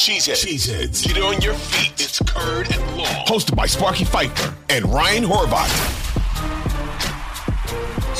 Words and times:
Cheeseheads. 0.00 0.46
Cheeseheads. 0.46 1.06
Get 1.06 1.22
on 1.22 1.42
your 1.42 1.52
feet. 1.52 1.92
It's 2.00 2.20
Curd 2.20 2.72
and 2.72 2.96
law. 2.96 3.04
Hosted 3.26 3.54
by 3.54 3.66
Sparky 3.66 4.04
Fifer 4.04 4.54
and 4.70 4.86
Ryan 4.86 5.24
Horvat. 5.24 5.89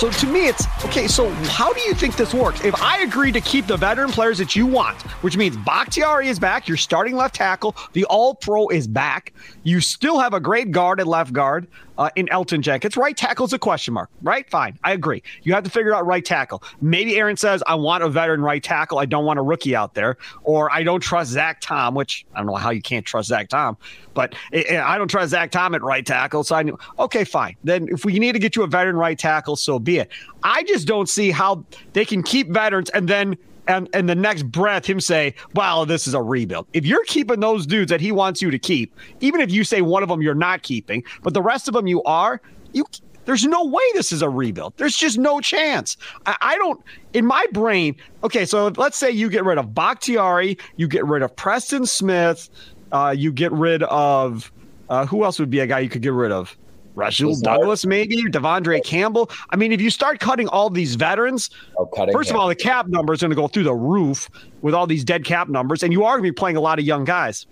So 0.00 0.10
to 0.10 0.26
me, 0.26 0.48
it's 0.48 0.64
okay. 0.86 1.06
So 1.06 1.28
how 1.44 1.74
do 1.74 1.80
you 1.82 1.92
think 1.92 2.16
this 2.16 2.32
works? 2.32 2.64
If 2.64 2.74
I 2.80 3.02
agree 3.02 3.32
to 3.32 3.40
keep 3.42 3.66
the 3.66 3.76
veteran 3.76 4.08
players 4.08 4.38
that 4.38 4.56
you 4.56 4.64
want, 4.64 4.96
which 5.22 5.36
means 5.36 5.58
Bakhtiari 5.58 6.28
is 6.28 6.38
back, 6.38 6.66
your 6.66 6.78
starting 6.78 7.16
left 7.16 7.34
tackle, 7.34 7.76
the 7.92 8.06
All 8.06 8.34
Pro 8.34 8.68
is 8.68 8.88
back. 8.88 9.34
You 9.62 9.82
still 9.82 10.18
have 10.18 10.32
a 10.32 10.40
great 10.40 10.70
guard 10.70 11.00
at 11.00 11.06
left 11.06 11.34
guard 11.34 11.68
uh, 11.98 12.08
in 12.16 12.28
Elgton 12.28 12.62
Jenkins. 12.62 12.96
Right 12.96 13.14
tackle 13.14 13.44
is 13.44 13.52
a 13.52 13.58
question 13.58 13.92
mark, 13.92 14.08
right? 14.22 14.48
Fine. 14.48 14.78
I 14.82 14.92
agree. 14.92 15.22
You 15.42 15.52
have 15.52 15.64
to 15.64 15.70
figure 15.70 15.94
out 15.94 16.06
right 16.06 16.24
tackle. 16.24 16.62
Maybe 16.80 17.16
Aaron 17.16 17.36
says, 17.36 17.62
I 17.66 17.74
want 17.74 18.02
a 18.02 18.08
veteran 18.08 18.40
right 18.40 18.62
tackle. 18.62 18.98
I 18.98 19.04
don't 19.04 19.26
want 19.26 19.38
a 19.38 19.42
rookie 19.42 19.76
out 19.76 19.92
there. 19.92 20.16
Or 20.44 20.72
I 20.72 20.82
don't 20.82 21.00
trust 21.00 21.30
Zach 21.32 21.60
Tom, 21.60 21.94
which 21.94 22.24
I 22.34 22.38
don't 22.38 22.46
know 22.46 22.54
how 22.54 22.70
you 22.70 22.80
can't 22.80 23.04
trust 23.04 23.28
Zach 23.28 23.50
Tom, 23.50 23.76
but 24.14 24.34
I 24.54 24.96
don't 24.96 25.08
trust 25.08 25.32
Zach 25.32 25.50
Tom 25.50 25.74
at 25.74 25.82
right 25.82 26.06
tackle. 26.06 26.42
So 26.42 26.56
I 26.56 26.62
knew, 26.62 26.78
okay, 26.98 27.24
fine. 27.24 27.56
Then 27.64 27.88
if 27.90 28.06
we 28.06 28.18
need 28.18 28.32
to 28.32 28.38
get 28.38 28.56
you 28.56 28.62
a 28.62 28.66
veteran 28.66 28.96
right 28.96 29.18
tackle, 29.18 29.56
so 29.56 29.78
be 29.78 29.89
it. 29.98 30.10
I 30.42 30.62
just 30.64 30.86
don't 30.86 31.08
see 31.08 31.30
how 31.30 31.64
they 31.92 32.04
can 32.04 32.22
keep 32.22 32.50
veterans 32.50 32.90
and 32.90 33.08
then 33.08 33.36
and 33.66 33.88
and 33.92 34.08
the 34.08 34.14
next 34.14 34.44
breath 34.44 34.86
him 34.86 35.00
say, 35.00 35.34
"Wow, 35.54 35.84
this 35.84 36.06
is 36.06 36.14
a 36.14 36.22
rebuild." 36.22 36.66
If 36.72 36.86
you're 36.86 37.04
keeping 37.04 37.40
those 37.40 37.66
dudes 37.66 37.90
that 37.90 38.00
he 38.00 38.10
wants 38.12 38.42
you 38.42 38.50
to 38.50 38.58
keep, 38.58 38.94
even 39.20 39.40
if 39.40 39.50
you 39.50 39.64
say 39.64 39.80
one 39.82 40.02
of 40.02 40.08
them 40.08 40.22
you're 40.22 40.34
not 40.34 40.62
keeping, 40.62 41.04
but 41.22 41.34
the 41.34 41.42
rest 41.42 41.68
of 41.68 41.74
them 41.74 41.86
you 41.86 42.02
are, 42.04 42.40
you 42.72 42.84
there's 43.24 43.44
no 43.44 43.64
way 43.64 43.82
this 43.94 44.12
is 44.12 44.22
a 44.22 44.28
rebuild. 44.28 44.74
There's 44.76 44.96
just 44.96 45.18
no 45.18 45.40
chance. 45.40 45.96
I, 46.26 46.36
I, 46.40 46.56
don't, 46.56 46.82
in 47.12 47.26
my 47.26 47.46
brain, 47.52 47.94
okay, 48.24 48.44
so 48.44 48.72
let's 48.76 48.96
say 48.96 49.10
you 49.10 49.28
get 49.28 49.44
rid 49.44 49.58
of 49.58 49.74
Bakhtiari, 49.74 50.58
you 50.76 50.88
get 50.88 51.04
rid 51.06 51.22
of 51.22 51.36
Preston 51.36 51.86
Smith, 51.86 52.48
uh, 52.92 53.14
you 53.16 53.30
get 53.30 53.52
rid 53.52 53.82
of, 53.84 54.50
uh, 54.88 55.06
who 55.06 55.22
else 55.24 55.38
would 55.38 55.50
be 55.50 55.60
a 55.60 55.66
guy 55.66 55.78
you 55.80 55.88
could 55.88 56.02
get 56.02 56.12
rid 56.12 56.32
of? 56.32 56.56
Rasul 56.94 57.38
Douglas, 57.40 57.86
maybe 57.86 58.16
De'Vondre 58.22 58.82
Campbell. 58.84 59.30
I 59.50 59.56
mean, 59.56 59.72
if 59.72 59.80
you 59.80 59.90
start 59.90 60.20
cutting 60.20 60.48
all 60.48 60.70
these 60.70 60.96
veterans, 60.96 61.50
oh, 61.78 61.88
first 62.12 62.30
of 62.30 62.36
all, 62.36 62.48
the 62.48 62.54
cap 62.54 62.88
number 62.88 63.12
is 63.12 63.20
going 63.20 63.30
to 63.30 63.36
go 63.36 63.48
through 63.48 63.64
the 63.64 63.74
roof 63.74 64.28
with 64.60 64.74
all 64.74 64.86
these 64.86 65.04
dead 65.04 65.24
cap 65.24 65.48
numbers, 65.48 65.82
and 65.82 65.92
you 65.92 66.04
are 66.04 66.14
going 66.14 66.24
to 66.24 66.32
be 66.32 66.34
playing 66.34 66.56
a 66.56 66.60
lot 66.60 66.78
of 66.78 66.84
young 66.84 67.04
guys. 67.04 67.46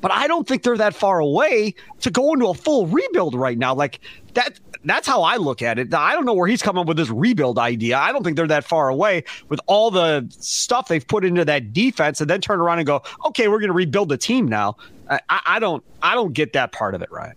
But 0.00 0.10
I 0.10 0.26
don't 0.26 0.48
think 0.48 0.64
they're 0.64 0.76
that 0.78 0.94
far 0.94 1.20
away 1.20 1.74
to 2.00 2.10
go 2.10 2.32
into 2.32 2.48
a 2.48 2.54
full 2.54 2.86
rebuild 2.88 3.34
right 3.34 3.56
now. 3.56 3.74
Like 3.74 4.00
that. 4.34 4.58
That's 4.84 5.06
how 5.06 5.22
I 5.22 5.36
look 5.36 5.62
at 5.62 5.78
it. 5.78 5.94
I 5.94 6.12
don't 6.12 6.24
know 6.24 6.34
where 6.34 6.48
he's 6.48 6.60
coming 6.60 6.80
up 6.80 6.88
with 6.88 6.96
this 6.96 7.08
rebuild 7.08 7.56
idea. 7.56 7.96
I 7.96 8.10
don't 8.10 8.24
think 8.24 8.36
they're 8.36 8.48
that 8.48 8.64
far 8.64 8.88
away 8.88 9.22
with 9.48 9.60
all 9.68 9.92
the 9.92 10.26
stuff 10.40 10.88
they've 10.88 11.06
put 11.06 11.24
into 11.24 11.44
that 11.44 11.72
defense, 11.72 12.20
and 12.20 12.28
then 12.28 12.40
turn 12.40 12.60
around 12.60 12.78
and 12.78 12.86
go, 12.88 13.00
"Okay, 13.26 13.46
we're 13.46 13.60
going 13.60 13.68
to 13.68 13.74
rebuild 13.74 14.08
the 14.08 14.18
team 14.18 14.48
now." 14.48 14.76
I, 15.08 15.20
I 15.28 15.58
don't. 15.60 15.84
I 16.02 16.16
don't 16.16 16.32
get 16.32 16.54
that 16.54 16.72
part 16.72 16.96
of 16.96 17.02
it 17.02 17.12
right. 17.12 17.36